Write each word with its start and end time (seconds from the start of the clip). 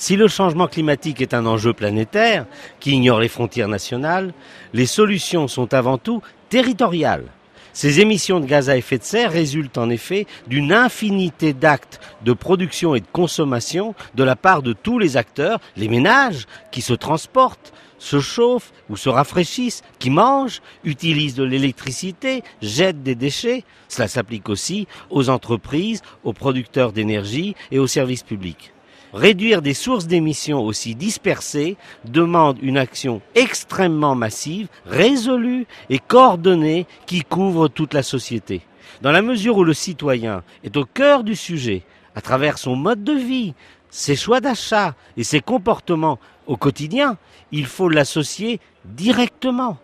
Si 0.00 0.16
le 0.16 0.28
changement 0.28 0.66
climatique 0.66 1.20
est 1.20 1.34
un 1.34 1.44
enjeu 1.44 1.74
planétaire 1.74 2.46
qui 2.80 2.92
ignore 2.92 3.20
les 3.20 3.28
frontières 3.28 3.68
nationales, 3.68 4.32
les 4.72 4.86
solutions 4.86 5.46
sont 5.46 5.74
avant 5.74 5.98
tout 5.98 6.22
territoriales. 6.48 7.26
Ces 7.74 8.00
émissions 8.00 8.40
de 8.40 8.46
gaz 8.46 8.70
à 8.70 8.78
effet 8.78 8.96
de 8.96 9.04
serre 9.04 9.30
résultent 9.30 9.76
en 9.76 9.90
effet 9.90 10.26
d'une 10.46 10.72
infinité 10.72 11.52
d'actes 11.52 12.00
de 12.24 12.32
production 12.32 12.94
et 12.94 13.00
de 13.00 13.06
consommation 13.12 13.94
de 14.14 14.24
la 14.24 14.36
part 14.36 14.62
de 14.62 14.72
tous 14.72 14.98
les 14.98 15.18
acteurs, 15.18 15.60
les 15.76 15.88
ménages 15.88 16.46
qui 16.70 16.80
se 16.80 16.94
transportent, 16.94 17.74
se 17.98 18.20
chauffent 18.20 18.72
ou 18.88 18.96
se 18.96 19.10
rafraîchissent, 19.10 19.82
qui 19.98 20.08
mangent, 20.08 20.62
utilisent 20.82 21.34
de 21.34 21.44
l'électricité, 21.44 22.42
jettent 22.62 23.02
des 23.02 23.16
déchets. 23.16 23.64
Cela 23.88 24.08
s'applique 24.08 24.48
aussi 24.48 24.88
aux 25.10 25.28
entreprises, 25.28 26.00
aux 26.24 26.32
producteurs 26.32 26.92
d'énergie 26.92 27.54
et 27.70 27.78
aux 27.78 27.86
services 27.86 28.22
publics. 28.22 28.72
Réduire 29.12 29.60
des 29.60 29.74
sources 29.74 30.06
d'émissions 30.06 30.60
aussi 30.60 30.94
dispersées 30.94 31.76
demande 32.04 32.58
une 32.62 32.78
action 32.78 33.20
extrêmement 33.34 34.14
massive, 34.14 34.68
résolue 34.86 35.66
et 35.88 35.98
coordonnée 35.98 36.86
qui 37.06 37.22
couvre 37.22 37.66
toute 37.66 37.92
la 37.92 38.04
société. 38.04 38.62
Dans 39.02 39.10
la 39.10 39.22
mesure 39.22 39.56
où 39.56 39.64
le 39.64 39.74
citoyen 39.74 40.44
est 40.62 40.76
au 40.76 40.84
cœur 40.84 41.24
du 41.24 41.34
sujet, 41.34 41.82
à 42.14 42.20
travers 42.20 42.58
son 42.58 42.76
mode 42.76 43.02
de 43.02 43.12
vie, 43.12 43.54
ses 43.88 44.14
choix 44.14 44.40
d'achat 44.40 44.94
et 45.16 45.24
ses 45.24 45.40
comportements 45.40 46.20
au 46.46 46.56
quotidien, 46.56 47.16
il 47.50 47.66
faut 47.66 47.88
l'associer 47.88 48.60
directement. 48.84 49.78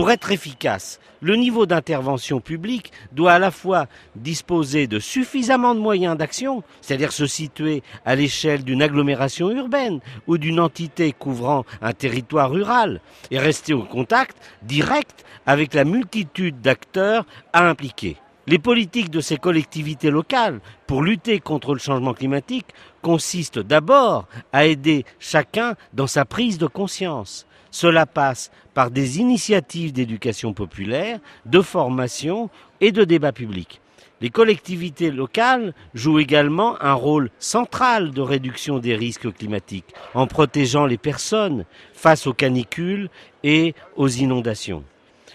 Pour 0.00 0.10
être 0.10 0.32
efficace, 0.32 0.98
le 1.20 1.36
niveau 1.36 1.66
d'intervention 1.66 2.40
publique 2.40 2.90
doit 3.12 3.32
à 3.32 3.38
la 3.38 3.50
fois 3.50 3.86
disposer 4.16 4.86
de 4.86 4.98
suffisamment 4.98 5.74
de 5.74 5.80
moyens 5.80 6.16
d'action, 6.16 6.62
c'est-à-dire 6.80 7.12
se 7.12 7.26
situer 7.26 7.82
à 8.06 8.14
l'échelle 8.14 8.64
d'une 8.64 8.80
agglomération 8.80 9.50
urbaine 9.50 10.00
ou 10.26 10.38
d'une 10.38 10.58
entité 10.58 11.12
couvrant 11.12 11.66
un 11.82 11.92
territoire 11.92 12.50
rural, 12.50 13.02
et 13.30 13.38
rester 13.38 13.74
au 13.74 13.82
contact 13.82 14.38
direct 14.62 15.26
avec 15.44 15.74
la 15.74 15.84
multitude 15.84 16.62
d'acteurs 16.62 17.26
à 17.52 17.68
impliquer. 17.68 18.16
Les 18.46 18.58
politiques 18.58 19.10
de 19.10 19.20
ces 19.20 19.36
collectivités 19.36 20.10
locales 20.10 20.60
pour 20.86 21.02
lutter 21.02 21.40
contre 21.40 21.74
le 21.74 21.78
changement 21.78 22.14
climatique 22.14 22.68
consistent 23.02 23.58
d'abord 23.58 24.26
à 24.54 24.64
aider 24.64 25.04
chacun 25.18 25.74
dans 25.92 26.06
sa 26.06 26.24
prise 26.24 26.56
de 26.56 26.66
conscience. 26.66 27.46
Cela 27.70 28.06
passe 28.06 28.50
par 28.74 28.90
des 28.90 29.18
initiatives 29.18 29.92
d'éducation 29.92 30.52
populaire, 30.52 31.18
de 31.46 31.60
formation 31.60 32.50
et 32.80 32.92
de 32.92 33.04
débat 33.04 33.32
public. 33.32 33.80
Les 34.20 34.30
collectivités 34.30 35.10
locales 35.10 35.72
jouent 35.94 36.18
également 36.18 36.80
un 36.82 36.92
rôle 36.92 37.30
central 37.38 38.10
de 38.10 38.20
réduction 38.20 38.78
des 38.78 38.94
risques 38.94 39.32
climatiques 39.32 39.94
en 40.12 40.26
protégeant 40.26 40.84
les 40.84 40.98
personnes 40.98 41.64
face 41.94 42.26
aux 42.26 42.34
canicules 42.34 43.08
et 43.42 43.74
aux 43.96 44.08
inondations. 44.08 44.84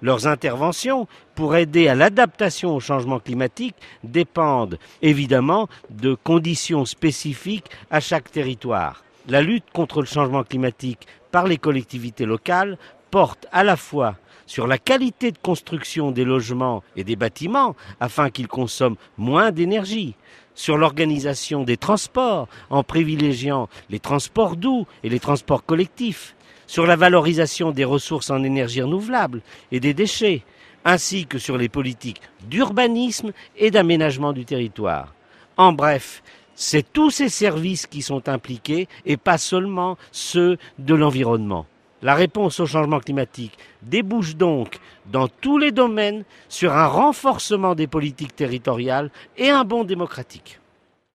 Leurs 0.00 0.28
interventions 0.28 1.08
pour 1.34 1.56
aider 1.56 1.88
à 1.88 1.96
l'adaptation 1.96 2.76
au 2.76 2.78
changement 2.78 3.18
climatique 3.18 3.74
dépendent 4.04 4.78
évidemment 5.02 5.68
de 5.90 6.14
conditions 6.14 6.84
spécifiques 6.84 7.70
à 7.90 7.98
chaque 7.98 8.30
territoire. 8.30 9.02
La 9.28 9.42
lutte 9.42 9.70
contre 9.74 10.00
le 10.00 10.06
changement 10.06 10.42
climatique 10.42 11.06
par 11.30 11.46
les 11.46 11.58
collectivités 11.58 12.24
locales 12.24 12.78
porte 13.10 13.46
à 13.52 13.62
la 13.62 13.76
fois 13.76 14.16
sur 14.46 14.66
la 14.66 14.78
qualité 14.78 15.32
de 15.32 15.36
construction 15.36 16.10
des 16.10 16.24
logements 16.24 16.82
et 16.96 17.04
des 17.04 17.14
bâtiments 17.14 17.76
afin 18.00 18.30
qu'ils 18.30 18.48
consomment 18.48 18.96
moins 19.18 19.50
d'énergie, 19.50 20.14
sur 20.54 20.78
l'organisation 20.78 21.62
des 21.62 21.76
transports 21.76 22.48
en 22.70 22.82
privilégiant 22.82 23.68
les 23.90 24.00
transports 24.00 24.56
doux 24.56 24.86
et 25.04 25.10
les 25.10 25.20
transports 25.20 25.64
collectifs, 25.64 26.34
sur 26.66 26.86
la 26.86 26.96
valorisation 26.96 27.70
des 27.70 27.84
ressources 27.84 28.30
en 28.30 28.42
énergie 28.42 28.80
renouvelable 28.80 29.42
et 29.72 29.80
des 29.80 29.92
déchets, 29.92 30.42
ainsi 30.86 31.26
que 31.26 31.38
sur 31.38 31.58
les 31.58 31.68
politiques 31.68 32.22
d'urbanisme 32.48 33.32
et 33.58 33.70
d'aménagement 33.70 34.32
du 34.32 34.46
territoire. 34.46 35.14
En 35.58 35.72
bref, 35.72 36.22
c'est 36.60 36.92
tous 36.92 37.10
ces 37.10 37.28
services 37.28 37.86
qui 37.86 38.02
sont 38.02 38.28
impliqués 38.28 38.88
et 39.06 39.16
pas 39.16 39.38
seulement 39.38 39.96
ceux 40.10 40.58
de 40.80 40.94
l'environnement. 40.94 41.66
La 42.02 42.14
réponse 42.14 42.58
au 42.58 42.66
changement 42.66 42.98
climatique 42.98 43.56
débouche 43.82 44.34
donc 44.34 44.78
dans 45.06 45.28
tous 45.28 45.56
les 45.56 45.70
domaines 45.70 46.24
sur 46.48 46.72
un 46.72 46.88
renforcement 46.88 47.76
des 47.76 47.86
politiques 47.86 48.34
territoriales 48.34 49.10
et 49.36 49.50
un 49.50 49.62
bond 49.62 49.84
démocratique. 49.84 50.58